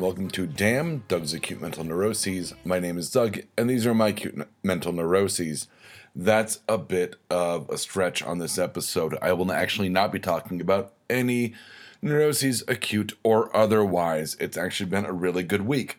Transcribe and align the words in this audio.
Welcome 0.00 0.30
to 0.30 0.46
Damn 0.46 1.04
Doug's 1.08 1.34
Acute 1.34 1.60
Mental 1.60 1.84
Neuroses. 1.84 2.54
My 2.64 2.78
name 2.78 2.96
is 2.96 3.10
Doug, 3.10 3.40
and 3.58 3.68
these 3.68 3.86
are 3.86 3.92
my 3.92 4.08
acute 4.08 4.48
mental 4.62 4.92
neuroses. 4.92 5.68
That's 6.16 6.60
a 6.66 6.78
bit 6.78 7.16
of 7.28 7.68
a 7.68 7.76
stretch 7.76 8.22
on 8.22 8.38
this 8.38 8.56
episode. 8.56 9.18
I 9.20 9.34
will 9.34 9.52
actually 9.52 9.90
not 9.90 10.10
be 10.10 10.18
talking 10.18 10.58
about 10.58 10.94
any 11.10 11.52
neuroses, 12.00 12.64
acute 12.66 13.12
or 13.22 13.54
otherwise. 13.54 14.38
It's 14.40 14.56
actually 14.56 14.88
been 14.88 15.04
a 15.04 15.12
really 15.12 15.42
good 15.42 15.66
week, 15.66 15.98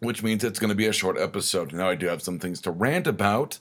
which 0.00 0.24
means 0.24 0.42
it's 0.42 0.58
going 0.58 0.70
to 0.70 0.74
be 0.74 0.88
a 0.88 0.92
short 0.92 1.18
episode. 1.18 1.72
Now, 1.72 1.88
I 1.88 1.94
do 1.94 2.06
have 2.08 2.20
some 2.20 2.40
things 2.40 2.60
to 2.62 2.72
rant 2.72 3.06
about. 3.06 3.60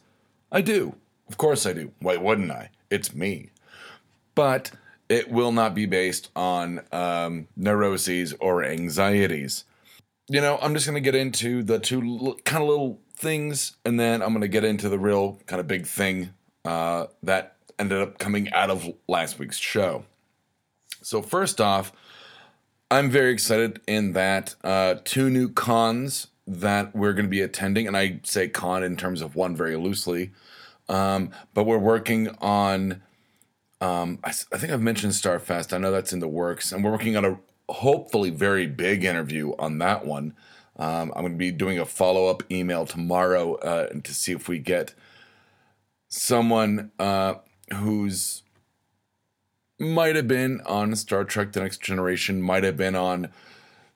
I 0.51 0.61
do. 0.61 0.95
Of 1.29 1.37
course, 1.37 1.67
I 1.67 1.73
do. 1.73 1.91
Why 1.99 2.17
wouldn't 2.17 2.49
I? 2.49 2.71
It's 2.89 3.13
me. 3.13 3.51
But 4.33 4.71
it 5.09 5.31
will 5.31 5.51
not 5.51 5.73
be 5.73 5.85
based 5.85 6.29
on 6.35 6.81
um, 6.91 7.47
neuroses 7.55 8.33
or 8.39 8.63
anxieties. 8.63 9.63
You 10.29 10.41
know, 10.41 10.59
I'm 10.61 10.73
just 10.73 10.85
going 10.85 11.01
to 11.01 11.01
get 11.01 11.15
into 11.15 11.63
the 11.63 11.79
two 11.79 12.01
l- 12.01 12.37
kind 12.43 12.61
of 12.63 12.69
little 12.69 12.99
things, 13.15 13.77
and 13.85 13.99
then 13.99 14.21
I'm 14.21 14.29
going 14.29 14.41
to 14.41 14.47
get 14.47 14.63
into 14.63 14.89
the 14.89 14.99
real 14.99 15.39
kind 15.45 15.59
of 15.59 15.67
big 15.67 15.85
thing 15.85 16.33
uh, 16.65 17.07
that 17.23 17.55
ended 17.79 18.01
up 18.01 18.17
coming 18.17 18.51
out 18.51 18.69
of 18.69 18.91
last 19.07 19.39
week's 19.39 19.57
show. 19.57 20.03
So, 21.01 21.21
first 21.21 21.61
off, 21.61 21.93
I'm 22.91 23.09
very 23.09 23.31
excited 23.31 23.79
in 23.87 24.13
that 24.13 24.55
uh, 24.63 24.95
two 25.03 25.29
new 25.29 25.49
cons 25.49 26.27
that 26.45 26.95
we're 26.95 27.13
going 27.13 27.25
to 27.25 27.29
be 27.29 27.41
attending, 27.41 27.87
and 27.87 27.95
I 27.95 28.19
say 28.23 28.47
con 28.47 28.83
in 28.83 28.97
terms 28.97 29.21
of 29.21 29.35
one 29.35 29.55
very 29.55 29.75
loosely, 29.75 30.31
um, 30.89 31.31
but 31.53 31.65
we're 31.65 31.77
working 31.77 32.29
on 32.39 33.01
um, 33.81 34.19
I, 34.23 34.29
I 34.29 34.57
think 34.57 34.73
I've 34.73 34.81
mentioned 34.81 35.13
Starfest. 35.13 35.73
I 35.73 35.77
know 35.77 35.91
that's 35.91 36.13
in 36.13 36.19
the 36.19 36.27
works, 36.27 36.71
and 36.71 36.83
we're 36.83 36.91
working 36.91 37.15
on 37.15 37.25
a 37.25 37.39
hopefully 37.69 38.29
very 38.29 38.65
big 38.65 39.03
interview 39.03 39.53
on 39.59 39.77
that 39.79 40.05
one. 40.05 40.35
Um, 40.77 41.11
I'm 41.15 41.21
going 41.21 41.33
to 41.33 41.37
be 41.37 41.51
doing 41.51 41.79
a 41.79 41.85
follow 41.85 42.27
up 42.27 42.43
email 42.51 42.85
tomorrow 42.85 43.55
uh, 43.55 43.87
to 43.89 44.13
see 44.13 44.31
if 44.31 44.47
we 44.47 44.59
get 44.59 44.93
someone 46.07 46.91
uh, 46.99 47.35
who's 47.73 48.43
might 49.79 50.15
have 50.15 50.27
been 50.27 50.61
on 50.61 50.95
Star 50.95 51.23
Trek: 51.23 51.51
The 51.51 51.61
Next 51.61 51.81
Generation, 51.81 52.41
might 52.41 52.63
have 52.63 52.77
been 52.77 52.95
on 52.95 53.29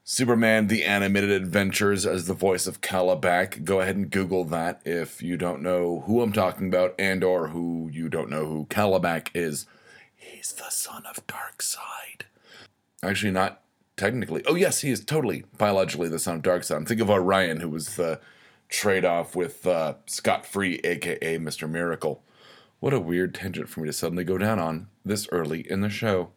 Superman: 0.03 0.67
The 0.67 0.83
Animated 0.83 1.29
Adventures 1.29 2.05
as 2.05 2.25
the 2.25 2.33
voice 2.33 2.65
of 2.65 2.81
Kalibak. 2.81 3.63
Go 3.63 3.81
ahead 3.81 3.95
and 3.95 4.09
Google 4.09 4.43
that 4.45 4.81
if 4.83 5.21
you 5.21 5.37
don't 5.37 5.61
know 5.61 6.03
who 6.07 6.21
I'm 6.21 6.33
talking 6.33 6.67
about, 6.67 6.95
and 6.97 7.23
or 7.23 7.49
who 7.49 7.89
you 7.91 8.09
don't 8.09 8.29
know 8.29 8.47
who 8.47 8.65
Kalibak 8.65 9.29
is. 9.35 9.67
He's 10.15 10.53
the 10.53 10.69
son 10.69 11.03
of 11.05 11.25
Darkseid. 11.27 12.23
Actually, 13.03 13.31
not 13.31 13.61
technically. 13.95 14.43
Oh 14.47 14.55
yes, 14.55 14.81
he 14.81 14.89
is 14.89 15.05
totally 15.05 15.43
biologically 15.57 16.09
the 16.09 16.19
son 16.19 16.37
of 16.37 16.41
Darkseid. 16.41 16.77
I'm 16.77 16.85
thinking 16.85 17.03
of 17.03 17.11
Orion, 17.11 17.59
who 17.59 17.69
was 17.69 17.95
the 17.95 18.19
trade-off 18.69 19.35
with 19.35 19.67
uh, 19.67 19.95
Scott 20.07 20.45
Free, 20.45 20.79
aka 20.83 21.37
Mr. 21.37 21.69
Miracle. 21.69 22.23
What 22.79 22.93
a 22.93 22.99
weird 22.99 23.35
tangent 23.35 23.69
for 23.69 23.81
me 23.81 23.87
to 23.87 23.93
suddenly 23.93 24.23
go 24.23 24.39
down 24.39 24.57
on 24.57 24.87
this 25.05 25.27
early 25.31 25.69
in 25.69 25.81
the 25.81 25.89
show. 25.89 26.31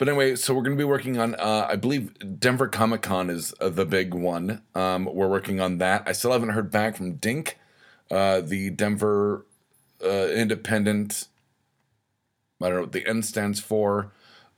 But 0.00 0.08
anyway, 0.08 0.34
so 0.36 0.54
we're 0.54 0.62
going 0.62 0.78
to 0.78 0.80
be 0.80 0.88
working 0.88 1.18
on, 1.18 1.34
uh, 1.34 1.66
I 1.68 1.76
believe 1.76 2.40
Denver 2.40 2.68
Comic 2.68 3.02
Con 3.02 3.28
is 3.28 3.52
uh, 3.60 3.68
the 3.68 3.84
big 3.84 4.14
one. 4.14 4.62
Um, 4.74 5.04
we're 5.04 5.28
working 5.28 5.60
on 5.60 5.76
that. 5.76 6.04
I 6.06 6.12
still 6.12 6.32
haven't 6.32 6.48
heard 6.48 6.70
back 6.70 6.96
from 6.96 7.16
Dink, 7.16 7.58
uh, 8.10 8.40
the 8.40 8.70
Denver 8.70 9.44
uh, 10.02 10.28
Independent. 10.28 11.28
I 12.62 12.68
don't 12.68 12.76
know 12.76 12.80
what 12.80 12.92
the 12.92 13.06
N 13.06 13.22
stands 13.22 13.60
for, 13.60 14.10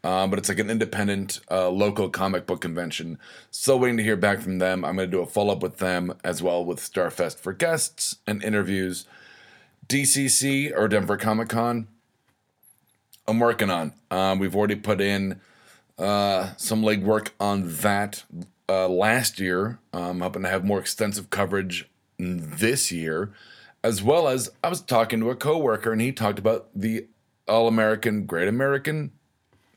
um, 0.05 0.31
but 0.31 0.39
it's 0.39 0.49
like 0.49 0.61
an 0.61 0.71
independent 0.71 1.41
uh, 1.51 1.71
local 1.71 2.09
comic 2.09 2.47
book 2.47 2.61
convention. 2.61 3.19
Still 3.51 3.81
waiting 3.81 3.97
to 3.97 4.05
hear 4.05 4.17
back 4.17 4.39
from 4.39 4.61
them. 4.61 4.85
I'm 4.85 4.95
going 4.95 5.11
to 5.11 5.17
do 5.17 5.23
a 5.23 5.27
follow 5.27 5.55
up 5.55 5.61
with 5.61 5.79
them 5.79 6.15
as 6.23 6.41
well 6.41 6.65
with 6.65 6.79
Starfest 6.79 7.41
for 7.41 7.53
guests 7.53 8.19
and 8.29 8.45
interviews. 8.45 9.07
DCC 9.89 10.73
or 10.73 10.87
Denver 10.87 11.17
Comic 11.17 11.49
Con. 11.49 11.89
I'm 13.27 13.39
working 13.39 13.71
on. 13.71 13.93
Um, 14.11 14.39
we've 14.39 14.57
already 14.57 14.75
put 14.77 15.01
in 15.01 15.41
uh, 15.99 16.51
some 16.57 16.83
legwork 16.83 17.31
on 17.39 17.73
that 17.77 18.25
uh, 18.69 18.89
last 18.89 19.39
year. 19.39 19.79
I'm 19.93 20.21
hoping 20.21 20.43
to 20.43 20.49
have 20.49 20.65
more 20.65 20.81
extensive 20.81 21.31
coverage 21.31 21.89
this 22.19 22.91
year, 22.91 23.33
as 23.83 24.03
well 24.03 24.29
as 24.29 24.51
I 24.63 24.69
was 24.69 24.81
talking 24.81 25.21
to 25.21 25.31
a 25.31 25.37
coworker 25.37 25.93
and 25.93 26.01
he 26.01 26.13
talked 26.13 26.39
about 26.39 26.69
the 26.75 27.07
All 27.49 27.69
American, 27.69 28.27
Great 28.27 28.49
American, 28.49 29.13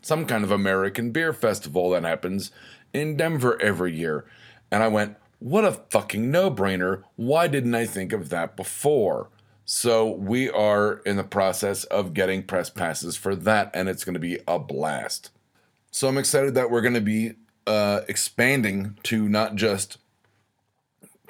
some 0.02 0.26
kind 0.26 0.44
of 0.44 0.52
American 0.52 1.12
beer 1.12 1.34
festival 1.34 1.90
that 1.92 2.04
happens 2.04 2.52
in 2.94 3.18
Denver 3.18 3.62
every 3.62 3.96
year. 3.96 4.26
And 4.72 4.84
I 4.84 4.88
went, 4.88 5.18
what 5.40 5.66
a 5.66 5.74
fucking 5.74 6.32
no 6.32 6.50
brainer. 6.50 7.04
Why 7.16 7.48
didn't 7.48 7.76
I 7.76 7.86
think 7.86 8.14
of 8.14 8.30
that 8.30 8.56
before? 8.56 9.30
So 9.68 10.08
we 10.08 10.48
are 10.50 11.02
in 11.08 11.16
the 11.18 11.24
process 11.24 11.86
of 11.86 12.14
getting 12.14 12.44
press 12.44 12.70
passes 12.70 13.18
for 13.18 13.36
that, 13.36 13.72
and 13.74 13.90
it's 13.90 14.04
going 14.04 14.14
to 14.14 14.20
be 14.20 14.38
a 14.48 14.60
blast. 14.60 15.32
So 15.90 16.08
I'm 16.08 16.20
excited 16.20 16.54
that 16.54 16.70
we're 16.70 16.82
going 16.82 16.94
to 16.94 17.02
be 17.02 17.34
uh, 17.66 18.02
expanding 18.08 19.00
to 19.04 19.28
not 19.28 19.56
just 19.56 19.98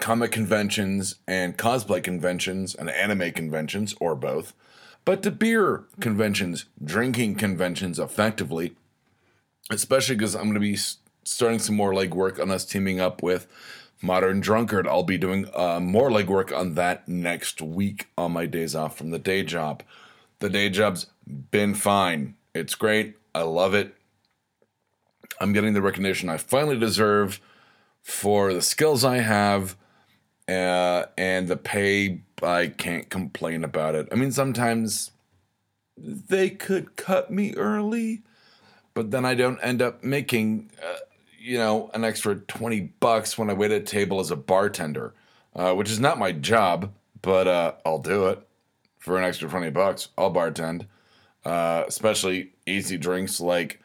comic 0.01 0.33
conventions 0.33 1.15
and 1.25 1.57
cosplay 1.57 2.03
conventions 2.03 2.75
and 2.75 2.89
anime 2.89 3.31
conventions, 3.31 3.95
or 4.01 4.15
both, 4.15 4.53
but 5.05 5.23
to 5.23 5.31
beer 5.31 5.85
conventions, 6.01 6.65
drinking 6.83 7.35
conventions 7.35 7.99
effectively, 7.99 8.75
especially 9.71 10.15
because 10.15 10.35
I'm 10.35 10.43
going 10.43 10.55
to 10.55 10.59
be 10.59 10.77
starting 11.23 11.59
some 11.59 11.75
more 11.75 11.93
legwork 11.93 12.41
on 12.41 12.51
us 12.51 12.65
teaming 12.65 12.99
up 12.99 13.23
with 13.23 13.47
Modern 14.05 14.39
Drunkard. 14.39 14.87
I'll 14.87 15.03
be 15.03 15.17
doing 15.17 15.49
uh, 15.53 15.79
more 15.79 16.09
legwork 16.09 16.55
on 16.55 16.75
that 16.75 17.07
next 17.07 17.61
week 17.61 18.07
on 18.17 18.31
my 18.31 18.45
days 18.45 18.75
off 18.75 18.97
from 18.97 19.09
the 19.11 19.19
day 19.19 19.43
job. 19.43 19.83
The 20.39 20.49
day 20.49 20.69
job's 20.69 21.07
been 21.51 21.73
fine. 21.73 22.35
It's 22.53 22.75
great. 22.75 23.15
I 23.33 23.41
love 23.41 23.73
it. 23.73 23.95
I'm 25.39 25.53
getting 25.53 25.73
the 25.73 25.81
recognition 25.81 26.29
I 26.29 26.37
finally 26.37 26.79
deserve 26.79 27.41
for 28.01 28.53
the 28.53 28.61
skills 28.61 29.03
I 29.03 29.17
have 29.17 29.75
uh, 30.47 31.05
and 31.17 31.47
the 31.47 31.57
pay. 31.57 32.21
I 32.41 32.67
can't 32.67 33.09
complain 33.09 33.63
about 33.63 33.95
it. 33.95 34.07
I 34.11 34.15
mean, 34.15 34.31
sometimes 34.31 35.11
they 35.97 36.49
could 36.49 36.95
cut 36.95 37.31
me 37.31 37.55
early, 37.55 38.21
but 38.93 39.11
then 39.11 39.25
I 39.25 39.33
don't 39.33 39.59
end 39.59 39.81
up 39.81 40.03
making, 40.03 40.69
uh, 40.81 40.97
you 41.45 41.59
know, 41.59 41.91
an 41.93 42.03
extra 42.03 42.35
20 42.35 42.81
bucks 42.99 43.37
when 43.37 43.51
I 43.51 43.53
wait 43.53 43.71
at 43.71 43.81
a 43.81 43.85
table 43.85 44.19
as 44.19 44.31
a 44.31 44.35
bartender, 44.35 45.13
uh, 45.55 45.73
which 45.75 45.91
is 45.91 45.99
not 45.99 46.17
my 46.17 46.31
job, 46.31 46.91
but 47.21 47.47
uh, 47.47 47.73
I'll 47.85 47.99
do 47.99 48.27
it 48.27 48.39
for 48.97 49.19
an 49.19 49.23
extra 49.23 49.47
20 49.47 49.69
bucks. 49.69 50.09
I'll 50.17 50.33
bartend, 50.33 50.87
uh, 51.45 51.83
especially 51.87 52.53
easy 52.65 52.97
drinks 52.97 53.39
like 53.39 53.79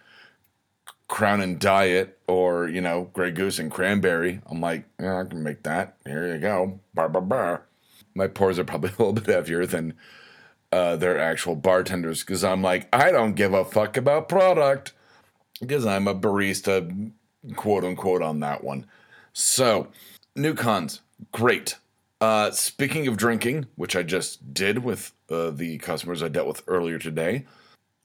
Crown 1.07 1.43
and 1.43 1.59
Diet 1.59 2.19
or, 2.27 2.67
you 2.67 2.81
know, 2.81 3.11
Grey 3.13 3.31
Goose 3.31 3.59
and 3.59 3.71
Cranberry. 3.71 4.41
I'm 4.47 4.63
like, 4.63 4.87
yeah, 4.99 5.21
I 5.21 5.25
can 5.25 5.43
make 5.43 5.63
that. 5.65 5.97
Here 6.07 6.33
you 6.33 6.41
go. 6.41 6.81
Bar, 6.95 7.11
bar, 7.11 7.21
bar. 7.21 7.67
My 8.15 8.27
pours 8.27 8.59
are 8.59 8.65
probably 8.65 8.91
a 8.99 9.03
little 9.03 9.13
bit 9.13 9.27
heavier 9.27 9.67
than 9.67 9.93
uh, 10.73 10.97
their 10.97 11.19
actual 11.19 11.57
bartenders 11.57 12.21
because 12.21 12.43
I'm 12.43 12.63
like, 12.63 12.89
I 12.91 13.11
don't 13.11 13.35
give 13.35 13.53
a 13.53 13.67
fuck 13.67 13.99
about 13.99 14.31
product 14.31 14.95
because 15.61 15.85
I'm 15.85 16.09
a 16.09 16.15
barista, 16.15 17.13
quote 17.57 17.85
unquote, 17.85 18.23
on 18.23 18.41
that 18.41 18.63
one. 18.65 18.87
So, 19.33 19.89
new 20.37 20.55
cons, 20.55 21.01
great. 21.33 21.77
Uh, 22.21 22.51
speaking 22.51 23.07
of 23.07 23.17
drinking, 23.17 23.67
which 23.77 23.97
I 23.97 24.03
just 24.03 24.53
did 24.53 24.85
with 24.85 25.13
uh, 25.31 25.51
the 25.51 25.79
customers 25.79 26.23
I 26.23 26.29
dealt 26.29 26.49
with 26.49 26.63
earlier 26.67 26.99
today, 26.99 27.47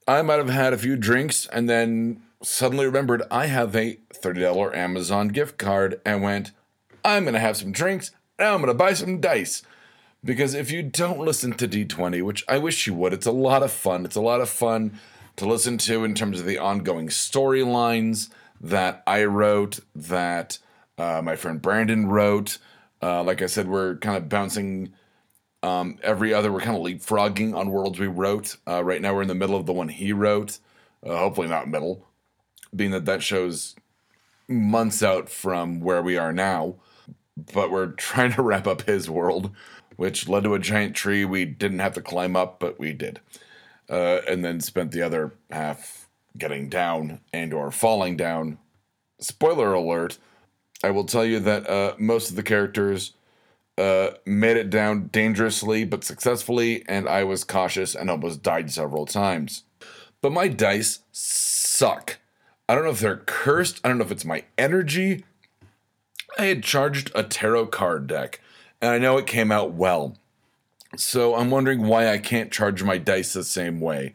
I 0.08 0.22
might 0.22 0.38
have 0.38 0.50
had 0.50 0.72
a 0.72 0.78
few 0.78 0.96
drinks 0.96 1.48
and 1.48 1.70
then 1.70 2.22
suddenly 2.42 2.86
remembered 2.86 3.24
I 3.30 3.48
have 3.48 3.76
a 3.76 3.98
$30 4.14 4.76
Amazon 4.76 5.30
gift 5.30 5.58
card 5.58 6.00
and 6.06 6.22
went, 6.22 6.52
I'm 7.04 7.24
going 7.24 7.34
to 7.34 7.40
have 7.40 7.58
some 7.58 7.72
drinks 7.72 8.12
and 8.40 8.48
I'm 8.48 8.62
going 8.62 8.68
to 8.68 8.74
buy 8.74 8.94
some 8.94 9.20
dice. 9.20 9.64
Because 10.24 10.54
if 10.56 10.72
you 10.72 10.82
don't 10.82 11.20
listen 11.20 11.54
to 11.54 11.68
D20, 11.68 12.24
which 12.24 12.44
I 12.48 12.58
wish 12.58 12.88
you 12.88 12.94
would, 12.96 13.14
it's 13.14 13.28
a 13.28 13.32
lot 13.32 13.64
of 13.64 13.72
fun. 13.72 14.06
It's 14.06 14.16
a 14.16 14.22
lot 14.22 14.42
of 14.42 14.50
fun 14.50 15.00
to 15.36 15.46
listen 15.46 15.78
to 15.80 16.04
in 16.04 16.16
terms 16.16 16.40
of 16.40 16.46
the 16.46 16.58
ongoing 16.58 17.10
storylines 17.10 18.30
that 18.70 19.04
I 19.06 19.26
wrote, 19.26 19.80
that 19.96 20.58
uh, 20.98 21.22
my 21.24 21.36
friend 21.36 21.62
Brandon 21.62 22.08
wrote. 22.08 22.58
Uh, 23.02 23.24
like 23.24 23.42
I 23.42 23.46
said, 23.46 23.68
we're 23.68 23.98
kind 23.98 24.18
of 24.18 24.30
bouncing 24.30 24.94
um, 25.62 25.98
every 26.02 26.34
other, 26.34 26.52
we're 26.52 26.62
kind 26.62 26.76
of 26.78 26.84
leapfrogging 26.84 27.56
on 27.56 27.70
worlds 27.70 28.00
we 28.00 28.08
wrote. 28.08 28.58
Uh, 28.68 28.84
right 28.84 29.02
now, 29.02 29.14
we're 29.14 29.22
in 29.22 29.28
the 29.28 29.36
middle 29.36 29.56
of 29.56 29.66
the 29.66 29.74
one 29.74 29.90
he 29.90 30.14
wrote. 30.14 30.60
Uh, 31.06 31.18
hopefully, 31.18 31.48
not 31.48 31.68
middle, 31.68 32.08
being 32.76 32.92
that 32.92 33.06
that 33.06 33.22
show's 33.22 33.76
months 34.48 35.04
out 35.04 35.30
from 35.30 35.80
where 35.80 36.02
we 36.02 36.18
are 36.18 36.34
now. 36.34 36.76
But 37.54 37.72
we're 37.72 37.88
trying 37.92 38.34
to 38.34 38.42
wrap 38.42 38.66
up 38.66 38.84
his 38.84 39.10
world, 39.10 39.52
which 39.96 40.28
led 40.28 40.44
to 40.44 40.56
a 40.56 40.60
giant 40.60 40.96
tree 40.96 41.24
we 41.24 41.46
didn't 41.46 41.80
have 41.80 41.94
to 41.94 42.02
climb 42.02 42.36
up, 42.36 42.60
but 42.60 42.80
we 42.80 42.94
did. 42.94 43.20
Uh, 43.88 44.22
and 44.28 44.44
then 44.44 44.60
spent 44.60 44.92
the 44.92 45.04
other 45.04 45.34
half 45.52 46.05
getting 46.38 46.70
down 46.70 47.22
and 47.34 47.54
or 47.54 47.72
falling 47.72 48.18
down 48.18 48.58
spoiler 49.20 49.74
alert, 49.74 50.18
I 50.84 50.92
will 50.92 51.06
tell 51.06 51.26
you 51.26 51.40
that 51.40 51.70
uh, 51.70 51.96
most 51.98 52.30
of 52.30 52.36
the 52.36 52.44
characters 52.44 53.14
uh, 53.78 54.12
made 54.26 54.58
it 54.58 54.70
down 54.70 55.08
dangerously 55.08 55.84
but 55.84 56.04
successfully, 56.04 56.84
and 56.88 57.08
I 57.10 57.24
was 57.24 57.44
cautious 57.44 57.96
and 57.96 58.10
almost 58.10 58.44
died 58.44 58.72
several 58.72 59.06
times. 59.06 59.64
But 60.22 60.32
my 60.32 60.48
dice 60.48 61.00
suck. 61.12 62.18
I 62.68 62.76
don't 62.76 62.84
know 62.84 62.92
if 62.92 63.00
they're 63.00 63.18
cursed, 63.26 63.82
I 63.84 63.90
don't 63.90 63.98
know 63.98 64.06
if 64.06 64.12
it's 64.12 64.26
my 64.26 64.44
energy. 64.58 65.24
I 66.38 66.46
had 66.46 66.64
charged 66.64 67.12
a 67.16 67.24
tarot 67.24 67.68
card 67.68 68.08
deck, 68.08 68.42
and 68.82 68.92
I 68.92 68.98
know 68.98 69.18
it 69.18 69.28
came 69.28 69.52
out 69.52 69.74
well. 69.74 70.18
So 70.98 71.36
I'm 71.36 71.50
wondering 71.50 71.84
why 71.84 72.10
I 72.10 72.18
can't 72.18 72.52
charge 72.52 72.84
my 72.84 72.98
dice 72.98 73.34
the 73.34 73.44
same 73.44 73.80
way. 73.80 74.14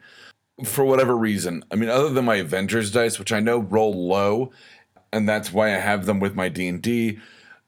For 0.65 0.85
whatever 0.85 1.15
reason. 1.17 1.63
I 1.71 1.75
mean, 1.75 1.89
other 1.89 2.09
than 2.09 2.25
my 2.25 2.35
Avengers 2.35 2.91
dice, 2.91 3.17
which 3.17 3.33
I 3.33 3.39
know 3.39 3.59
roll 3.59 4.07
low, 4.07 4.51
and 5.11 5.27
that's 5.27 5.51
why 5.51 5.67
I 5.67 5.79
have 5.79 6.05
them 6.05 6.19
with 6.19 6.35
my 6.35 6.49
D&D. 6.49 7.19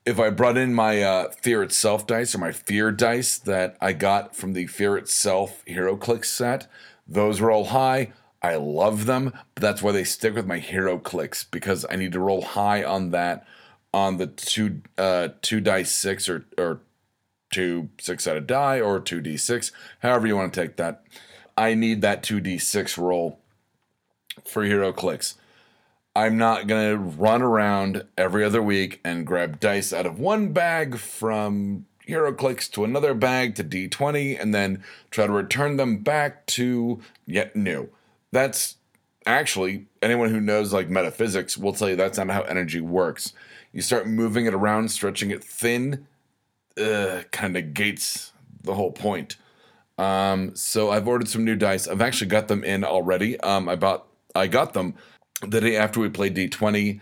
If 0.05 0.19
I 0.19 0.29
brought 0.29 0.57
in 0.57 0.73
my 0.73 1.01
uh, 1.01 1.31
Fear 1.31 1.63
Itself 1.63 2.05
dice 2.05 2.35
or 2.35 2.39
my 2.39 2.51
Fear 2.51 2.91
dice 2.91 3.37
that 3.39 3.77
I 3.81 3.93
got 3.93 4.35
from 4.35 4.53
the 4.53 4.67
Fear 4.67 4.97
Itself 4.97 5.63
HeroClix 5.65 6.25
set, 6.25 6.67
those 7.07 7.41
roll 7.41 7.65
high. 7.65 8.11
I 8.41 8.55
love 8.57 9.05
them, 9.05 9.31
but 9.55 9.61
that's 9.61 9.81
why 9.81 9.93
they 9.93 10.03
stick 10.03 10.35
with 10.35 10.45
my 10.45 10.59
HeroClix 10.59 11.45
because 11.49 11.85
I 11.89 11.95
need 11.95 12.11
to 12.11 12.19
roll 12.19 12.41
high 12.41 12.83
on 12.83 13.11
that 13.11 13.47
on 13.93 14.17
the 14.17 14.27
two 14.27 14.81
uh, 14.97 15.29
two 15.41 15.61
dice 15.61 15.93
six 15.93 16.27
or 16.27 16.45
or 16.57 16.81
two 17.51 17.89
six 17.99 18.23
sided 18.25 18.47
die 18.47 18.81
or 18.81 18.99
two 18.99 19.21
d 19.21 19.37
six, 19.37 19.71
however 19.99 20.27
you 20.27 20.35
want 20.35 20.53
to 20.53 20.61
take 20.61 20.75
that. 20.77 21.03
I 21.57 21.73
need 21.73 22.01
that 22.01 22.23
two 22.23 22.39
d 22.39 22.57
six 22.57 22.97
roll 22.97 23.39
for 24.45 24.63
HeroClix. 24.63 25.35
I'm 26.15 26.37
not 26.37 26.67
going 26.67 26.91
to 26.91 26.97
run 26.97 27.41
around 27.41 28.05
every 28.17 28.43
other 28.43 28.61
week 28.61 28.99
and 29.03 29.25
grab 29.25 29.59
dice 29.59 29.91
out 29.91 30.05
of 30.05 30.19
one 30.19 30.53
bag 30.53 30.97
from 30.97 31.87
HeroClix 32.07 32.69
to 32.71 32.83
another 32.83 33.13
bag 33.13 33.55
to 33.55 33.63
D20 33.63 34.39
and 34.39 34.53
then 34.53 34.83
try 35.09 35.25
to 35.25 35.33
return 35.33 35.77
them 35.77 35.97
back 35.99 36.45
to 36.47 37.01
yet 37.25 37.55
new. 37.55 37.89
That's 38.31 38.75
actually, 39.25 39.87
anyone 40.01 40.29
who 40.29 40.39
knows 40.39 40.71
like 40.71 40.89
metaphysics 40.89 41.57
will 41.57 41.73
tell 41.73 41.89
you 41.89 41.95
that's 41.95 42.17
not 42.17 42.29
how 42.29 42.41
energy 42.43 42.81
works. 42.81 43.33
You 43.71 43.81
start 43.81 44.07
moving 44.07 44.45
it 44.45 44.53
around, 44.53 44.89
stretching 44.89 45.31
it 45.31 45.43
thin, 45.43 46.07
uh, 46.79 47.23
kind 47.31 47.57
of 47.57 47.73
gates 47.73 48.33
the 48.61 48.75
whole 48.75 48.91
point. 48.91 49.37
Um, 49.97 50.55
so 50.55 50.91
I've 50.91 51.07
ordered 51.07 51.27
some 51.27 51.45
new 51.45 51.55
dice. 51.55 51.87
I've 51.87 52.01
actually 52.01 52.27
got 52.27 52.47
them 52.47 52.63
in 52.63 52.83
already. 52.83 53.39
Um, 53.41 53.69
I 53.69 53.75
bought, 53.75 54.07
I 54.35 54.47
got 54.47 54.73
them 54.73 54.95
the 55.41 55.61
day 55.61 55.75
after 55.75 55.99
we 55.99 56.09
played 56.09 56.35
D20. 56.35 56.99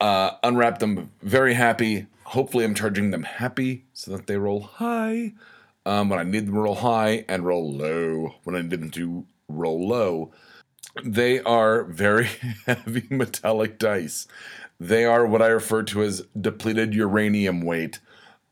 Uh, 0.00 0.32
unwrapped 0.42 0.80
them, 0.80 1.10
very 1.22 1.54
happy. 1.54 2.06
Hopefully, 2.24 2.64
I'm 2.64 2.74
charging 2.74 3.10
them 3.10 3.24
happy 3.24 3.84
so 3.92 4.10
that 4.16 4.26
they 4.26 4.36
roll 4.36 4.60
high 4.60 5.34
um, 5.86 6.08
when 6.08 6.18
I 6.18 6.24
need 6.24 6.46
them 6.46 6.54
to 6.54 6.60
roll 6.60 6.76
high 6.76 7.24
and 7.28 7.44
roll 7.44 7.72
low 7.72 8.34
when 8.44 8.56
I 8.56 8.62
need 8.62 8.70
them 8.70 8.90
to 8.92 9.26
roll 9.48 9.86
low. 9.88 10.32
They 11.04 11.40
are 11.40 11.84
very 11.84 12.28
heavy 12.66 13.06
metallic 13.10 13.78
dice. 13.78 14.26
They 14.78 15.04
are 15.04 15.26
what 15.26 15.42
I 15.42 15.48
refer 15.48 15.82
to 15.84 16.02
as 16.02 16.24
depleted 16.38 16.94
uranium 16.94 17.62
weight. 17.62 18.00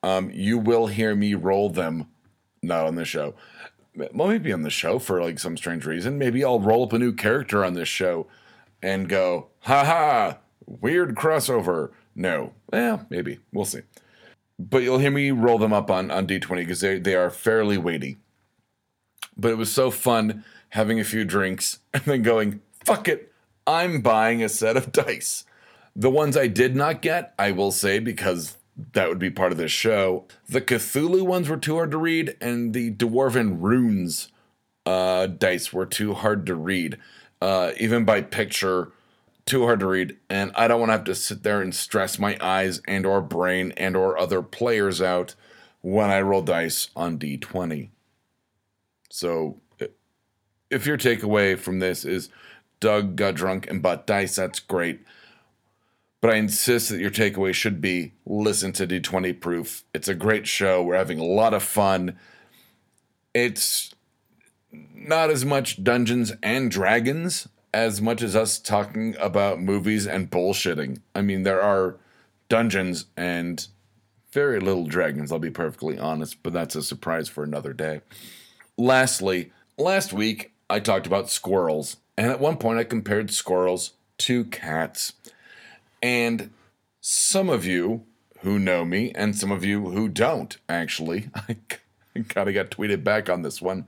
Um, 0.03 0.31
you 0.31 0.57
will 0.59 0.87
hear 0.87 1.15
me 1.15 1.35
roll 1.35 1.69
them, 1.69 2.07
not 2.63 2.87
on 2.87 2.95
the 2.95 3.05
show. 3.05 3.35
Well, 3.97 4.29
maybe 4.29 4.53
on 4.53 4.63
the 4.63 4.71
show 4.71 4.99
for 4.99 5.23
like 5.23 5.39
some 5.39 5.57
strange 5.57 5.85
reason. 5.87 6.19
Maybe 6.19 6.45
I'll 6.45 6.61
roll 6.61 6.85
up 6.85 6.93
a 6.93 6.99
new 6.99 7.13
character 7.13 7.65
on 7.65 7.75
this 7.75 7.89
show 7.89 8.27
and 8.83 9.09
go, 9.09 9.49
ha 9.61 9.85
ha, 9.85 10.39
weird 10.67 11.15
crossover. 11.15 11.91
No. 12.15 12.53
Well, 12.73 13.07
maybe. 13.11 13.41
We'll 13.53 13.65
see. 13.65 13.81
But 14.59 14.83
you'll 14.83 14.99
hear 14.99 15.11
me 15.11 15.31
roll 15.31 15.59
them 15.59 15.73
up 15.73 15.91
on, 15.91 16.11
on 16.11 16.27
D20 16.27 16.57
because 16.57 16.81
they, 16.81 16.99
they 16.99 17.15
are 17.15 17.31
fairly 17.31 17.79
weighty. 17.79 18.19
But 19.37 19.53
it 19.53 19.59
was 19.59 19.73
so 19.73 19.91
fun 19.91 20.45
having 20.71 21.01
a 21.01 21.05
few 21.05 21.25
drinks 21.25 21.81
and 21.95 22.03
then 22.05 22.23
going, 22.23 22.61
fuck 22.85 23.09
it, 23.09 23.33
I'm 23.67 24.01
buying 24.01 24.43
a 24.43 24.49
set 24.49 24.77
of 24.77 24.93
dice. 24.93 25.45
The 25.97 26.11
ones 26.11 26.37
I 26.37 26.47
did 26.47 26.77
not 26.77 27.03
get, 27.03 27.35
I 27.39 27.51
will 27.53 27.73
say, 27.73 27.99
because 27.99 28.57
that 28.93 29.09
would 29.09 29.19
be 29.19 29.31
part 29.31 29.53
of 29.53 29.59
this 29.59 29.73
show. 29.73 30.27
The 30.49 30.61
Cthulhu 30.61 31.23
ones 31.23 31.49
were 31.49 31.57
too 31.57 31.75
hard 31.75 31.91
to 31.91 31.99
read, 31.99 32.37
and 32.41 32.73
the 32.73 32.93
Dwarven 32.93 33.61
Runes 33.61 34.29
uh, 34.87 35.27
dice 35.27 35.73
were 35.73 35.87
too 35.87 36.15
hard 36.15 36.47
to 36.47 36.55
read 36.55 36.99
uh, 37.41 37.73
even 37.79 38.05
by 38.05 38.21
picture, 38.21 38.93
too 39.47 39.65
hard 39.65 39.81
to 39.81 39.87
read. 39.87 40.17
And 40.29 40.53
I 40.55 40.69
don't 40.69 40.81
want 40.81 40.91
to 40.91 40.95
have 40.95 41.05
to 41.05 41.15
sit 41.15 41.43
there 41.43 41.61
and 41.61 41.75
stress 41.75 42.19
my 42.19 42.37
eyes 42.41 42.81
and 42.87 43.07
or 43.07 43.21
brain 43.21 43.73
and 43.77 43.97
or 43.97 44.19
other 44.19 44.43
players 44.43 45.01
out 45.01 45.35
when 45.81 46.11
I 46.11 46.21
roll 46.21 46.43
dice 46.43 46.91
on 46.95 47.19
D20. 47.19 47.89
So 49.09 49.61
if 50.71 50.87
your 50.87 50.99
takeaway 50.99 51.59
from 51.59 51.81
this 51.81 52.05
is 52.05 52.29
Doug 52.79 53.17
got 53.17 53.35
drunk 53.35 53.69
and 53.69 53.83
bought 53.83 54.07
dice, 54.07 54.37
that's 54.37 54.61
great. 54.61 55.01
But 56.21 56.31
I 56.31 56.37
insist 56.37 56.91
that 56.91 57.01
your 57.01 57.11
takeaway 57.11 57.55
should 57.55 57.81
be 57.81 58.13
listen 58.27 58.73
to 58.73 58.87
D20 58.87 59.41
Proof. 59.41 59.85
It's 59.95 60.09
a 60.09 60.15
great 60.15 60.47
show. 60.47 60.83
We're 60.83 60.97
having 60.97 61.19
a 61.19 61.25
lot 61.25 61.55
of 61.55 61.63
fun. 61.63 62.19
It's 63.33 63.95
not 64.95 65.31
as 65.31 65.45
much 65.45 65.83
Dungeons 65.83 66.33
and 66.43 66.71
Dragons 66.71 67.49
as 67.73 68.01
much 68.01 68.23
as 68.23 68.35
us 68.35 68.59
talking 68.59 69.15
about 69.19 69.61
movies 69.61 70.07
and 70.07 70.31
bullshitting. 70.31 71.01
I 71.15 71.23
mean, 71.23 71.45
there 71.45 71.63
are 71.63 71.97
dungeons 72.49 73.07
and 73.17 73.67
very 74.33 74.61
little 74.61 74.85
dragons, 74.85 75.33
I'll 75.33 75.39
be 75.39 75.51
perfectly 75.51 75.99
honest, 75.99 76.43
but 76.43 76.53
that's 76.53 76.77
a 76.77 76.83
surprise 76.83 77.29
for 77.29 77.43
another 77.43 77.73
day. 77.73 78.01
Lastly, 78.77 79.53
last 79.77 80.13
week 80.13 80.53
I 80.69 80.81
talked 80.81 81.07
about 81.07 81.31
squirrels, 81.31 81.97
and 82.17 82.31
at 82.31 82.41
one 82.41 82.57
point 82.57 82.79
I 82.79 82.85
compared 82.85 83.31
squirrels 83.31 83.93
to 84.19 84.45
cats. 84.45 85.15
And 86.03 86.51
some 87.01 87.49
of 87.49 87.65
you 87.65 88.05
who 88.41 88.59
know 88.59 88.85
me, 88.85 89.13
and 89.15 89.37
some 89.37 89.51
of 89.51 89.65
you 89.65 89.91
who 89.91 90.09
don't, 90.09 90.57
actually, 90.69 91.29
I 91.35 91.57
kind 92.29 92.49
of 92.49 92.55
got 92.55 92.71
tweeted 92.71 93.05
back 93.05 93.29
on 93.29 93.43
this 93.43 93.61
one 93.61 93.87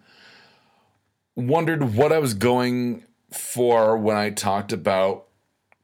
wondered 1.34 1.94
what 1.94 2.12
I 2.12 2.18
was 2.18 2.34
going 2.34 3.04
for 3.30 3.96
when 3.96 4.16
I 4.16 4.30
talked 4.30 4.72
about 4.72 5.26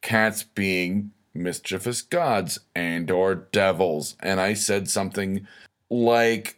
cats 0.00 0.42
being 0.42 1.12
mischievous 1.34 2.02
gods 2.02 2.58
and 2.74 3.10
or 3.10 3.34
devils 3.34 4.16
and 4.20 4.40
I 4.40 4.54
said 4.54 4.88
something 4.88 5.46
like 5.88 6.56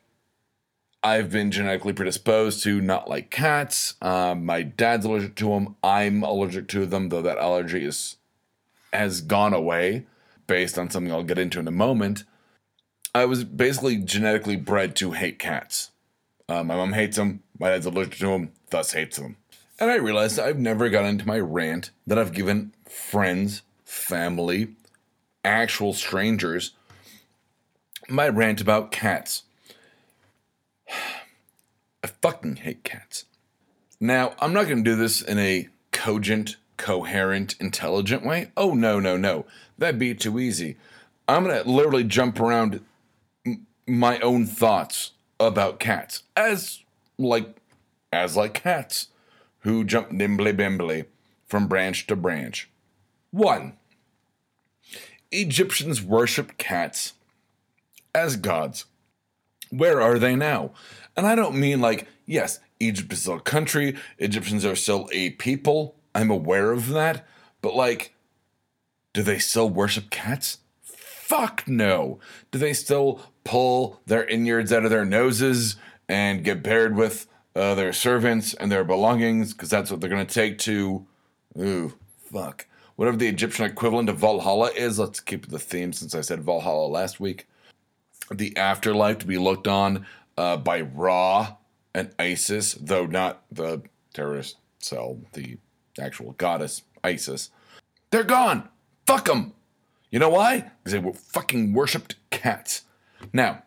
I've 1.03 1.31
been 1.31 1.51
genetically 1.51 1.93
predisposed 1.95 2.63
to 2.65 2.81
not 2.81 3.09
like 3.09 3.31
cats. 3.31 3.95
Um, 4.03 4.45
my 4.45 4.63
dad's 4.63 5.07
allergic 5.07 5.35
to 5.37 5.49
them. 5.49 5.77
I'm 5.83 6.23
allergic 6.23 6.69
to 6.69 6.85
them, 6.85 7.09
though 7.09 7.23
that 7.23 7.39
allergy 7.39 7.87
is 7.87 8.17
has 8.93 9.21
gone 9.21 9.53
away 9.53 10.07
based 10.47 10.79
on 10.79 10.91
something 10.91 11.13
I'll 11.13 11.23
get 11.23 11.39
into 11.39 11.61
in 11.61 11.69
a 11.69 11.73
moment. 11.73 12.25
I 13.15 13.25
was 13.25 13.45
basically 13.45 13.97
genetically 13.97 14.57
bred 14.57 14.97
to 14.97 15.13
hate 15.13 15.39
cats. 15.39 15.91
Uh, 16.49 16.65
my 16.65 16.77
mom 16.77 16.93
hates 16.93 17.17
them. 17.17 17.43
My 17.59 17.71
dad's 17.71 17.87
allergic 17.87 18.19
to 18.19 18.27
them 18.27 18.53
thus 18.71 18.93
hates 18.93 19.17
them. 19.17 19.37
And 19.79 19.91
I 19.91 19.97
realized 19.97 20.39
I've 20.39 20.59
never 20.59 20.89
gotten 20.89 21.11
into 21.11 21.27
my 21.27 21.39
rant 21.39 21.91
that 22.07 22.19
I've 22.19 22.33
given 22.33 22.75
friends, 22.87 23.63
family, 23.85 24.75
actual 25.45 25.93
strangers 25.95 26.73
my 28.11 28.29
rant 28.29 28.61
about 28.61 28.91
cats. 28.91 29.45
I 32.03 32.07
fucking 32.07 32.57
hate 32.57 32.83
cats. 32.83 33.27
Now, 34.01 34.35
I'm 34.41 34.53
not 34.53 34.65
going 34.65 34.83
to 34.83 34.91
do 34.91 34.97
this 34.97 35.21
in 35.21 35.39
a 35.39 35.69
cogent, 35.93 36.57
coherent, 36.81 37.55
intelligent 37.61 38.25
way. 38.25 38.51
Oh, 38.57 38.73
no, 38.73 38.99
no, 38.99 39.17
no. 39.17 39.45
That'd 39.79 40.01
be 40.01 40.15
too 40.15 40.41
easy. 40.41 40.77
I'm 41.29 41.45
going 41.45 41.63
to 41.63 41.71
literally 41.71 42.05
jump 42.05 42.41
around 42.41 42.81
m- 43.47 43.67
my 43.87 44.19
own 44.21 44.47
thoughts 44.47 45.13
about 45.39 45.79
cats 45.79 46.23
as 46.37 46.81
like 47.19 47.57
as 48.13 48.37
like 48.37 48.55
cats, 48.55 49.09
who 49.61 49.85
jump 49.85 50.11
nimbly 50.11 50.53
bimbly 50.53 51.05
from 51.47 51.69
branch 51.69 52.07
to 52.09 52.17
branch. 52.17 52.69
1. 53.31 53.75
Egyptians 55.31 56.03
worship 56.03 56.57
cats 56.59 57.13
as 58.15 58.37
gods. 58.37 58.87
Where 59.71 60.01
are 60.01 60.19
they 60.19 60.35
now? 60.35 60.73
And 61.17 61.27
I 61.27 61.37
don't 61.37 61.55
mean 61.55 61.81
like, 61.81 62.09
yes, 62.27 62.59
Egypt 62.81 63.13
is 63.13 63.21
still 63.21 63.37
a 63.37 63.41
country, 63.41 63.97
Egyptians 64.19 64.65
are 64.65 64.75
still 64.75 65.09
a 65.13 65.31
people. 65.31 65.95
I'm 66.15 66.31
aware 66.31 66.73
of 66.73 66.89
that. 66.91 67.27
But 67.63 67.75
like, 67.75 68.15
do 69.13 69.23
they 69.23 69.39
still 69.39 69.69
worship 69.69 70.11
cats? 70.11 70.59
Fuck 70.83 71.65
no. 71.69 72.19
Do 72.51 72.59
they 72.59 72.73
still 72.73 73.21
pull 73.45 74.01
their 74.07 74.25
innards 74.25 74.73
out 74.73 74.85
of 74.85 74.91
their 74.91 75.05
noses 75.05 75.77
and 76.09 76.45
get 76.45 76.65
paired 76.65 76.97
with 76.97 77.27
uh, 77.55 77.75
their 77.75 77.93
servants 77.93 78.55
and 78.55 78.71
their 78.71 78.85
belongings 78.85 79.53
because 79.53 79.71
that's 79.71 79.91
what 79.91 80.01
they're 80.01 80.11
going 80.11 80.27
to 80.27 80.35
take 80.35 80.59
to, 80.59 81.07
ooh, 81.59 81.95
fuck. 82.33 82.67
whatever 82.97 83.17
the 83.17 83.29
Egyptian 83.29 83.65
equivalent 83.65 84.09
of 84.09 84.19
Valhalla 84.19 84.71
is. 84.77 84.99
Let's 84.99 85.21
keep 85.21 85.49
the 85.49 85.59
theme 85.59 85.93
since 85.93 86.15
I 86.15 86.21
said 86.21 86.43
Valhalla 86.43 86.87
last 86.87 87.21
week. 87.21 87.47
The 88.31 88.57
afterlife 88.57 89.19
to 89.19 89.27
be 89.27 89.39
looked 89.39 89.67
on 89.67 90.07
uh, 90.37 90.57
by 90.57 90.83
Ra 90.83 91.57
and 91.95 92.11
Isis, 92.19 92.75
though 92.75 93.07
not 93.07 93.43
the 93.51 93.83
terrorist 94.15 94.57
cell, 94.79 95.19
the 95.33 95.59
actual 96.01 96.33
goddess 96.33 96.83
Isis. 97.03 97.51
They're 98.11 98.25
gone. 98.25 98.69
Fuck 99.07 99.27
them. 99.27 99.55
You 100.11 100.19
know 100.19 100.29
why? 100.29 100.71
Because 100.83 100.93
they 100.93 100.99
were 100.99 101.13
fucking 101.13 101.73
worshipped 101.73 102.17
cats. 102.31 102.83
Now, 103.33 103.63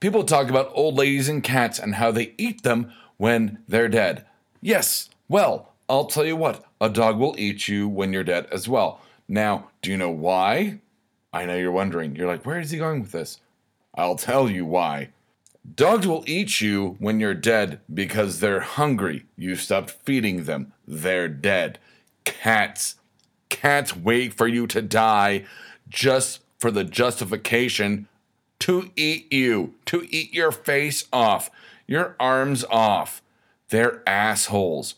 people 0.00 0.24
talk 0.24 0.50
about 0.50 0.70
old 0.74 0.96
ladies 0.96 1.28
and 1.28 1.42
cats 1.42 1.78
and 1.78 1.94
how 1.94 2.10
they 2.10 2.34
eat 2.36 2.62
them 2.62 2.92
when 3.16 3.58
they're 3.66 3.88
dead. 3.88 4.26
Yes, 4.60 5.08
well, 5.28 5.72
I'll 5.88 6.06
tell 6.06 6.24
you 6.24 6.36
what, 6.36 6.64
a 6.80 6.88
dog 6.88 7.18
will 7.18 7.34
eat 7.38 7.68
you 7.68 7.88
when 7.88 8.12
you're 8.12 8.24
dead 8.24 8.46
as 8.52 8.68
well. 8.68 9.00
Now, 9.28 9.70
do 9.80 9.90
you 9.90 9.96
know 9.96 10.10
why? 10.10 10.80
I 11.32 11.46
know 11.46 11.56
you're 11.56 11.72
wondering. 11.72 12.14
You're 12.14 12.28
like, 12.28 12.44
where 12.44 12.60
is 12.60 12.70
he 12.70 12.78
going 12.78 13.00
with 13.00 13.12
this? 13.12 13.40
I'll 13.94 14.16
tell 14.16 14.50
you 14.50 14.66
why. 14.66 15.10
Dogs 15.74 16.06
will 16.06 16.24
eat 16.26 16.60
you 16.60 16.96
when 16.98 17.20
you're 17.20 17.34
dead 17.34 17.80
because 17.92 18.40
they're 18.40 18.60
hungry. 18.60 19.26
You 19.36 19.54
stopped 19.56 19.90
feeding 19.90 20.44
them. 20.44 20.72
They're 20.86 21.28
dead. 21.28 21.78
Cats. 22.24 22.96
Cats 23.48 23.96
wait 23.96 24.34
for 24.34 24.48
you 24.48 24.66
to 24.66 24.82
die 24.82 25.44
just 25.88 26.40
for 26.58 26.70
the 26.70 26.84
justification 26.84 28.08
to 28.60 28.90
eat 28.96 29.32
you, 29.32 29.74
to 29.86 30.06
eat 30.10 30.32
your 30.32 30.52
face 30.52 31.06
off, 31.12 31.50
your 31.86 32.16
arms 32.20 32.64
off. 32.70 33.22
They're 33.70 34.02
assholes. 34.08 34.94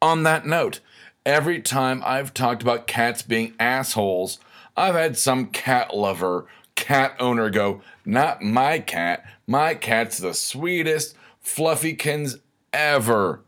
On 0.00 0.22
that 0.22 0.46
note, 0.46 0.80
every 1.26 1.60
time 1.60 2.02
I've 2.04 2.32
talked 2.32 2.62
about 2.62 2.86
cats 2.86 3.22
being 3.22 3.54
assholes, 3.58 4.38
I've 4.76 4.94
had 4.94 5.18
some 5.18 5.46
cat 5.46 5.96
lover, 5.96 6.46
cat 6.78 7.16
owner 7.18 7.50
go, 7.50 7.82
Not 8.06 8.40
my 8.40 8.78
cat. 8.78 9.24
My 9.46 9.74
cat's 9.74 10.18
the 10.18 10.32
sweetest 10.32 11.16
fluffykins 11.44 12.40
ever. 12.72 13.40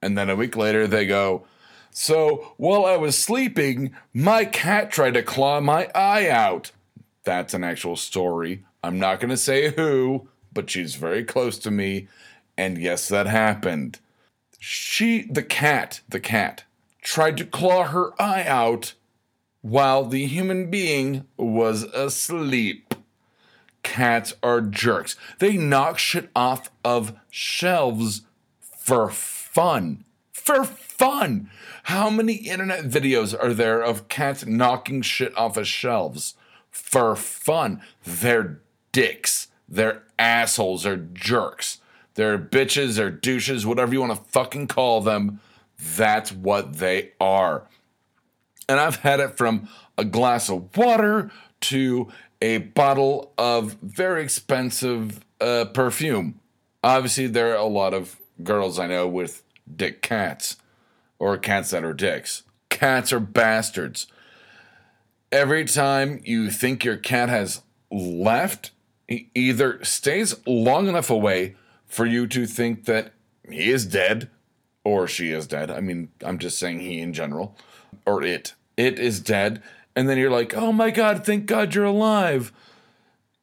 And 0.00 0.16
then 0.16 0.30
a 0.30 0.36
week 0.36 0.56
later, 0.56 0.86
they 0.86 1.04
go, 1.04 1.44
So 1.90 2.54
while 2.56 2.86
I 2.86 2.96
was 2.96 3.18
sleeping, 3.18 3.94
my 4.14 4.44
cat 4.44 4.90
tried 4.92 5.14
to 5.14 5.22
claw 5.22 5.60
my 5.60 5.90
eye 5.94 6.28
out. 6.28 6.70
That's 7.24 7.54
an 7.54 7.64
actual 7.64 7.96
story. 7.96 8.64
I'm 8.84 8.98
not 8.98 9.20
going 9.20 9.30
to 9.30 9.36
say 9.36 9.72
who, 9.72 10.28
but 10.52 10.70
she's 10.70 10.94
very 10.94 11.24
close 11.24 11.58
to 11.58 11.70
me. 11.70 12.08
And 12.56 12.78
yes, 12.78 13.08
that 13.08 13.26
happened. 13.26 13.98
She, 14.58 15.22
the 15.22 15.42
cat, 15.42 16.00
the 16.08 16.20
cat, 16.20 16.64
tried 17.00 17.36
to 17.38 17.44
claw 17.44 17.84
her 17.84 18.12
eye 18.20 18.44
out 18.46 18.94
while 19.62 20.04
the 20.04 20.26
human 20.26 20.70
being 20.70 21.26
was 21.36 21.84
asleep. 21.84 22.94
Cats 23.82 24.34
are 24.42 24.60
jerks. 24.60 25.16
They 25.38 25.56
knock 25.56 25.98
shit 25.98 26.30
off 26.36 26.70
of 26.84 27.14
shelves 27.30 28.22
for 28.60 29.08
fun. 29.08 30.04
For 30.32 30.64
fun. 30.64 31.50
How 31.84 32.10
many 32.10 32.34
internet 32.34 32.84
videos 32.84 33.36
are 33.40 33.52
there 33.52 33.80
of 33.80 34.08
cats 34.08 34.46
knocking 34.46 35.02
shit 35.02 35.36
off 35.36 35.56
of 35.56 35.66
shelves? 35.66 36.34
For 36.70 37.16
fun. 37.16 37.82
They're 38.04 38.60
dicks. 38.92 39.48
They're 39.68 40.02
assholes. 40.18 40.84
They're 40.84 40.96
jerks. 40.96 41.78
They're 42.14 42.38
bitches 42.38 42.98
or 42.98 43.10
douches, 43.10 43.66
whatever 43.66 43.94
you 43.94 44.00
want 44.00 44.12
to 44.12 44.30
fucking 44.30 44.68
call 44.68 45.00
them. 45.00 45.40
That's 45.78 46.30
what 46.30 46.74
they 46.74 47.12
are. 47.20 47.66
And 48.68 48.80
I've 48.80 48.96
had 48.96 49.20
it 49.20 49.36
from 49.36 49.68
a 49.98 50.04
glass 50.04 50.48
of 50.48 50.76
water 50.76 51.30
to 51.62 52.08
a 52.40 52.58
bottle 52.58 53.32
of 53.38 53.76
very 53.82 54.22
expensive 54.22 55.24
uh, 55.40 55.66
perfume. 55.66 56.40
Obviously, 56.82 57.26
there 57.26 57.52
are 57.52 57.56
a 57.56 57.64
lot 57.64 57.94
of 57.94 58.16
girls 58.42 58.78
I 58.78 58.86
know 58.86 59.06
with 59.06 59.42
dick 59.74 60.02
cats 60.02 60.56
or 61.18 61.38
cats 61.38 61.70
that 61.70 61.84
are 61.84 61.94
dicks. 61.94 62.42
Cats 62.68 63.12
are 63.12 63.20
bastards. 63.20 64.06
Every 65.30 65.64
time 65.64 66.20
you 66.24 66.50
think 66.50 66.84
your 66.84 66.96
cat 66.96 67.28
has 67.28 67.62
left, 67.90 68.72
he 69.06 69.30
either 69.34 69.82
stays 69.84 70.34
long 70.46 70.88
enough 70.88 71.10
away 71.10 71.54
for 71.86 72.06
you 72.06 72.26
to 72.26 72.46
think 72.46 72.86
that 72.86 73.12
he 73.48 73.70
is 73.70 73.86
dead 73.86 74.30
or 74.84 75.06
she 75.06 75.30
is 75.30 75.46
dead. 75.46 75.70
I 75.70 75.80
mean, 75.80 76.10
I'm 76.24 76.38
just 76.38 76.58
saying 76.58 76.80
he 76.80 77.00
in 77.00 77.12
general, 77.12 77.56
or 78.06 78.22
it. 78.22 78.54
It 78.76 78.98
is 78.98 79.20
dead. 79.20 79.62
And 79.94 80.08
then 80.08 80.18
you're 80.18 80.30
like, 80.30 80.54
oh 80.54 80.72
my 80.72 80.90
God, 80.90 81.24
thank 81.24 81.46
God 81.46 81.74
you're 81.74 81.84
alive. 81.84 82.52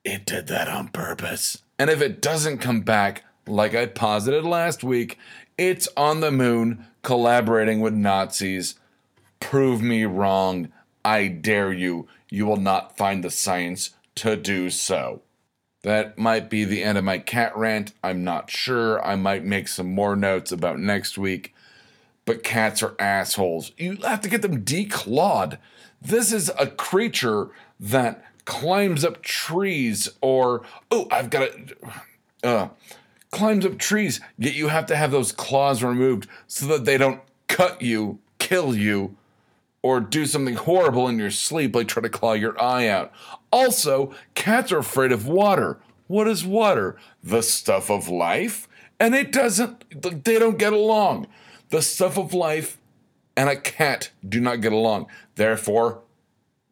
It 0.04 0.26
did 0.26 0.48
that 0.48 0.68
on 0.68 0.90
purpose. 0.90 1.60
And 1.78 1.90
if 1.90 2.02
it 2.02 2.22
doesn't 2.22 2.58
come 2.58 2.82
back, 2.82 3.24
like 3.46 3.76
I 3.76 3.86
posited 3.86 4.44
last 4.44 4.84
week, 4.84 5.18
it's 5.58 5.88
on 5.96 6.22
the 6.22 6.32
moon 6.32 6.86
collaborating 7.04 7.80
with 7.80 7.94
Nazis. 7.94 8.76
Prove 9.40 9.82
me 9.82 10.06
wrong. 10.06 10.72
I 11.06 11.28
dare 11.28 11.72
you. 11.72 12.08
You 12.30 12.46
will 12.46 12.58
not 12.58 12.98
find 12.98 13.24
the 13.24 13.32
science 13.32 13.92
to 14.16 14.36
do 14.36 14.70
so. 14.70 15.22
That 15.84 16.18
might 16.18 16.50
be 16.50 16.66
the 16.66 16.84
end 16.84 16.98
of 16.98 17.04
my 17.04 17.20
cat 17.20 17.56
rant. 17.56 17.94
I'm 18.04 18.24
not 18.24 18.52
sure. 18.52 19.06
I 19.06 19.16
might 19.16 19.46
make 19.46 19.68
some 19.68 19.94
more 19.94 20.16
notes 20.16 20.52
about 20.52 20.80
next 20.80 21.18
week. 21.18 21.54
But 22.26 22.44
cats 22.44 22.84
are 22.84 22.96
assholes. 23.00 23.72
You 23.78 23.96
have 23.98 24.22
to 24.22 24.30
get 24.30 24.42
them 24.42 24.64
declawed. 24.64 25.58
This 26.02 26.32
is 26.32 26.52
a 26.60 26.68
creature 26.68 27.50
that 27.80 28.24
climbs 28.46 29.06
up 29.06 29.22
trees 29.22 30.10
or, 30.22 30.64
oh, 30.92 31.08
I've 31.12 31.30
got 31.30 31.52
to, 31.52 31.76
uh, 32.44 32.70
climbs 33.32 33.66
up 33.66 33.78
trees, 33.78 34.20
yet 34.38 34.54
you 34.54 34.68
have 34.68 34.86
to 34.88 34.96
have 34.96 35.12
those 35.12 35.32
claws 35.32 35.84
removed 35.84 36.28
so 36.48 36.66
that 36.68 36.86
they 36.86 36.98
don't 36.98 37.22
cut 37.48 37.82
you, 37.82 38.20
kill 38.38 38.76
you, 38.76 39.16
or 39.82 40.00
do 40.00 40.26
something 40.26 40.56
horrible 40.56 41.08
in 41.08 41.18
your 41.18 41.32
sleep, 41.32 41.76
like 41.76 41.88
try 41.88 42.02
to 42.02 42.10
claw 42.10 42.34
your 42.34 42.62
eye 42.62 42.88
out. 42.88 43.12
Also, 43.52 44.14
cats 44.36 44.72
are 44.72 44.80
afraid 44.80 45.12
of 45.12 45.28
water. 45.28 45.80
What 46.08 46.28
is 46.28 46.44
water? 46.46 46.98
The 47.24 47.42
stuff 47.42 47.90
of 47.90 48.10
life? 48.10 48.68
And 49.00 49.16
it 49.16 49.32
doesn't, 49.32 50.24
they 50.26 50.40
don't 50.40 50.58
get 50.58 50.74
along. 50.74 51.28
The 51.70 51.82
stuff 51.82 52.18
of 52.18 52.34
life 52.34 52.78
and 53.38 53.48
a 53.48 53.56
cat 53.56 54.12
do 54.28 54.42
not 54.42 54.60
get 54.60 54.74
along. 54.74 55.08
Therefore, 55.36 56.02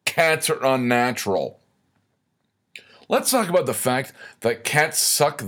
cats 0.05 0.49
are 0.49 0.65
unnatural. 0.65 1.59
Let's 3.07 3.31
talk 3.31 3.47
about 3.47 3.67
the 3.67 3.73
fact 3.73 4.11
that 4.41 4.65
cats 4.65 4.99
suck 4.99 5.41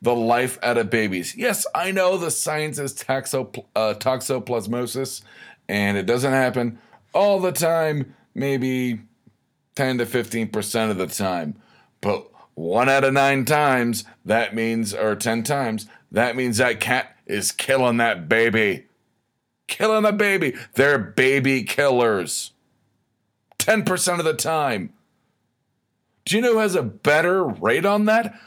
the 0.00 0.14
life 0.14 0.58
out 0.62 0.78
of 0.78 0.90
babies. 0.90 1.34
Yes, 1.34 1.66
I 1.74 1.90
know 1.90 2.16
the 2.16 2.30
science 2.30 2.78
is 2.78 2.92
uh, 2.92 3.94
toxoplasmosis, 3.94 5.22
and 5.68 5.96
it 5.96 6.06
doesn't 6.06 6.32
happen 6.32 6.78
all 7.12 7.40
the 7.40 7.52
time, 7.52 8.14
maybe 8.34 9.00
10 9.76 9.98
to 9.98 10.06
15% 10.06 10.90
of 10.90 10.98
the 10.98 11.06
time. 11.06 11.56
But 12.00 12.28
one 12.54 12.88
out 12.88 13.04
of 13.04 13.12
nine 13.12 13.44
times, 13.44 14.04
that 14.24 14.54
means, 14.54 14.94
or 14.94 15.16
10 15.16 15.42
times, 15.42 15.86
that 16.12 16.36
means 16.36 16.58
that 16.58 16.80
cat 16.80 17.16
is 17.26 17.52
killing 17.52 17.96
that 17.98 18.28
baby. 18.28 18.86
Killing 19.66 20.02
the 20.02 20.12
baby. 20.12 20.54
They're 20.74 20.98
baby 20.98 21.62
killers. 21.64 22.52
10% 23.58 24.18
of 24.18 24.24
the 24.24 24.34
time. 24.34 24.92
Do 26.24 26.36
you 26.36 26.42
know 26.42 26.52
who 26.52 26.58
has 26.58 26.74
a 26.74 26.82
better 26.82 27.44
rate 27.44 27.84
on 27.84 28.04
that? 28.06 28.38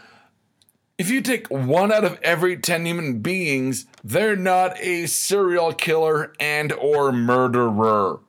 If 0.98 1.10
you 1.10 1.22
take 1.22 1.48
one 1.48 1.92
out 1.92 2.04
of 2.04 2.20
every 2.24 2.58
10 2.58 2.86
human 2.86 3.20
beings, 3.20 3.86
they're 4.04 4.36
not 4.36 4.80
a 4.80 5.06
serial 5.06 5.74
killer 5.74 6.34
and 6.40 6.74
or 6.74 7.12
murderer 7.12 8.20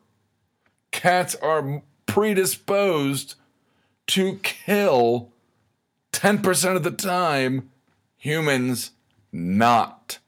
cats 0.99 1.37
are 1.37 1.83
predisposed 2.07 3.37
to 4.09 4.41
kill 4.43 5.31
10% 6.13 6.77
of 6.77 6.83
the 6.83 6.91
time, 6.91 7.71
humans 8.17 8.91
not. 9.31 10.19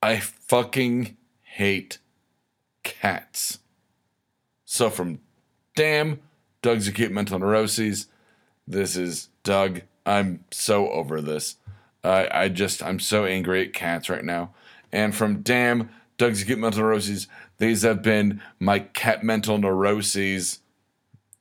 I 0.00 0.20
fucking 0.20 1.16
hate 1.42 1.98
cats. 2.84 3.58
So 4.64 4.90
from 4.90 5.18
damn 5.74 6.20
Doug's 6.60 6.86
acute 6.86 7.10
mental 7.10 7.40
neuroses, 7.40 8.06
this 8.66 8.96
is 8.96 9.28
Doug. 9.42 9.82
I'm 10.04 10.44
so 10.50 10.90
over 10.90 11.20
this. 11.20 11.56
I 12.04 12.28
I 12.32 12.48
just 12.48 12.82
I'm 12.82 12.98
so 12.98 13.24
angry 13.24 13.66
at 13.66 13.72
cats 13.72 14.08
right 14.08 14.24
now. 14.24 14.54
And 14.90 15.14
from 15.14 15.42
damn 15.42 15.90
Doug's 16.18 16.42
acute 16.42 16.58
mental 16.58 16.82
neuroses, 16.82 17.28
these 17.58 17.82
have 17.82 18.02
been 18.02 18.42
my 18.58 18.80
cat 18.80 19.24
mental 19.24 19.58
neuroses. 19.58 20.60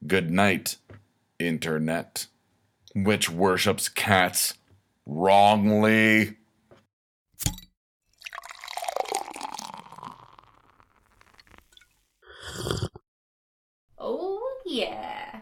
Good 0.06 0.32
night, 0.32 0.78
Internet, 1.40 2.28
which 2.96 3.30
worships 3.30 3.90
cats 3.90 4.56
wrongly. 5.06 6.38
Yeah. 14.72 15.42